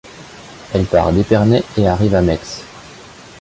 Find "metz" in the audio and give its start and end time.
2.23-2.63